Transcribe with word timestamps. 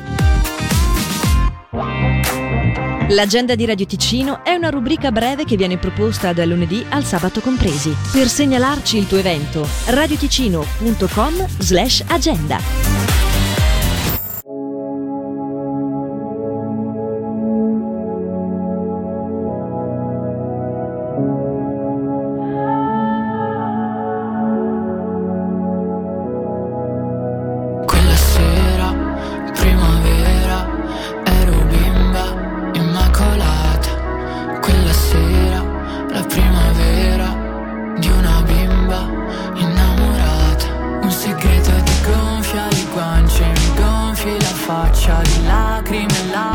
L'agenda 3.10 3.54
di 3.54 3.66
Radio 3.66 3.86
Ticino 3.86 4.44
è 4.44 4.56
una 4.56 4.72
rubrica 4.72 5.12
breve 5.12 5.46
che 5.46 5.56
viene 5.56 5.78
proposta 5.78 6.34
dal 6.34 6.48
lunedì 6.48 6.84
al 6.90 7.04
sabato 7.04 7.42
compresi. 7.42 7.96
Per 8.12 8.28
segnalarci 8.28 8.98
il 8.98 9.06
tuo 9.06 9.20
evento, 9.20 9.68
radioticino.com 9.86 11.46
slash 11.60 12.04
agenda. 12.08 13.05
Faccia 44.96 45.22
di 45.24 45.46
lacrime, 45.46 46.30
ladro 46.32 46.55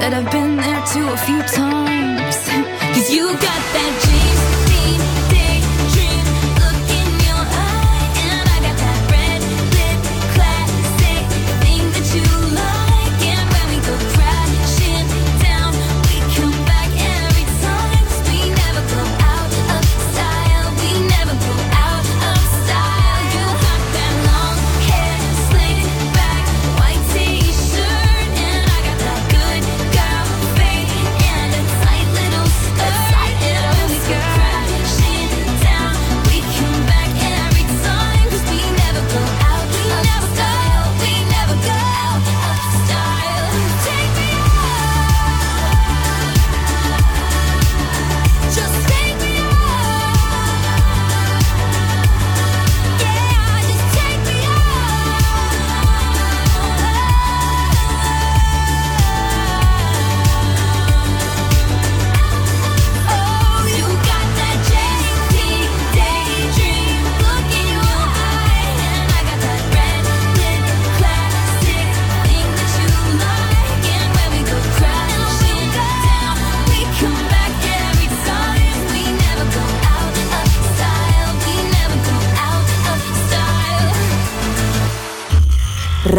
Said 0.00 0.14
I've 0.14 0.30
been 0.32 0.56
there 0.56 0.82
too 0.86 1.06
a 1.06 1.16
few 1.18 1.42
times. 1.42 2.36
Cause 2.94 3.12
you 3.12 3.26
got 3.32 3.62
that. 3.74 4.19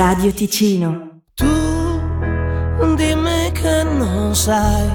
Radio 0.03 0.33
Ticino. 0.33 1.21
Tu 1.35 2.95
dimmi 2.95 3.51
che 3.51 3.83
non 3.83 4.33
sai, 4.33 4.89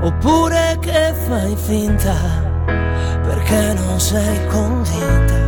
oppure 0.00 0.78
che 0.78 1.12
fai 1.26 1.56
finta, 1.56 2.14
perché 3.24 3.74
non 3.74 3.98
sei 3.98 4.46
convinta. 4.46 5.38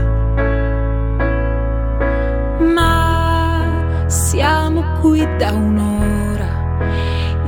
Ma 2.74 4.04
siamo 4.08 4.82
qui 5.02 5.20
da 5.36 5.52
un'ora, 5.52 6.50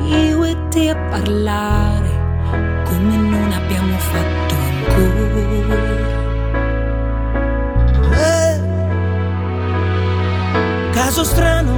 io 0.05 0.45
e 0.45 0.69
te 0.69 0.91
a 0.91 0.97
parlare 1.11 2.85
come 2.85 3.17
non 3.17 3.51
abbiamo 3.51 3.99
fatto 3.99 4.55
ancora. 4.55 6.20
Caso 11.11 11.25
strano, 11.25 11.73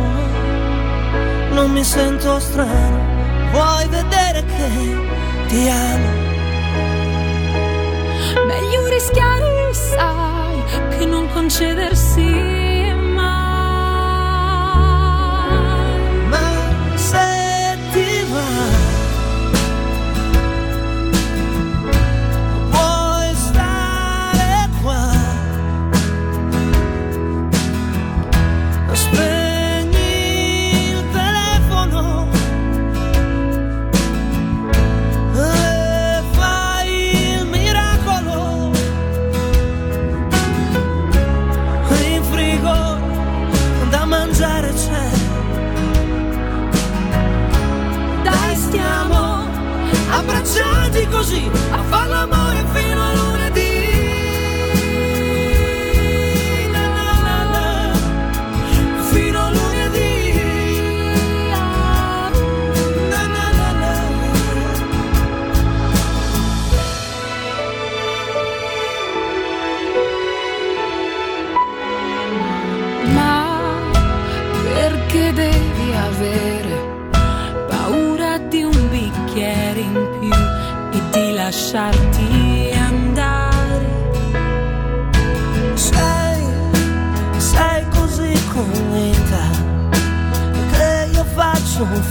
non 1.52 1.70
mi 1.70 1.82
sento 1.82 2.38
strano, 2.38 3.50
vuoi 3.50 3.88
vedere 3.88 4.44
che 4.44 5.46
ti 5.46 5.68
amo? 5.70 6.10
Meglio 8.44 8.86
rischiare, 8.88 9.72
sai, 9.72 10.62
che 10.98 11.06
non 11.06 11.30
concedersi 11.32 12.51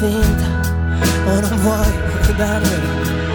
finta 0.01 0.47
o 1.27 1.39
non 1.41 1.57
vuoi 1.59 1.91
ricordarmelo 2.13 3.30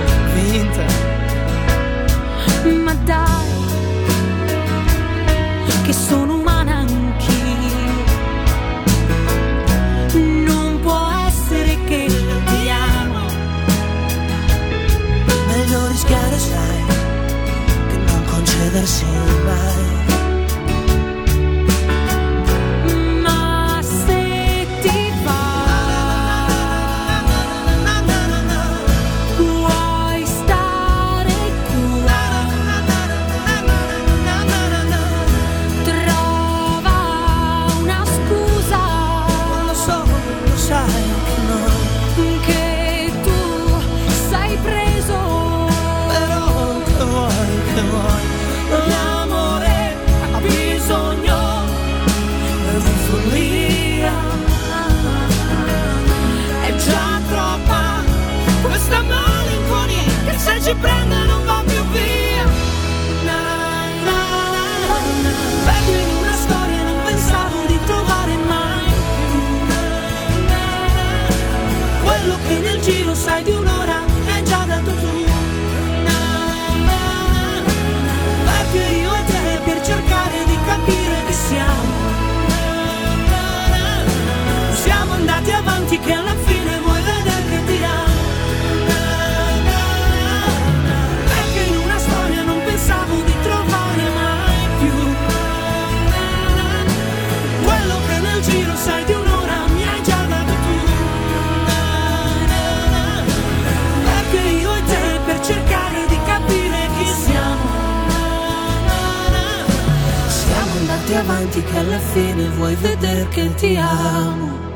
vuoi 112.57 112.75
vedere 112.77 113.29
che 113.29 113.55
ti 113.55 113.77
amo? 113.77 114.76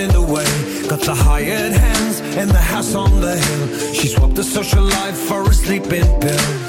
in 0.00 0.10
the 0.12 0.22
way. 0.22 0.48
Got 0.88 1.00
the 1.00 1.14
hired 1.14 1.72
hands 1.72 2.20
in 2.20 2.48
the 2.48 2.64
house 2.72 2.94
on 2.94 3.20
the 3.20 3.36
hill. 3.36 3.92
She 3.92 4.08
swapped 4.08 4.34
the 4.34 4.44
social 4.44 4.82
life 4.82 5.16
for 5.16 5.42
a 5.42 5.52
sleeping 5.52 6.08
pill. 6.20 6.50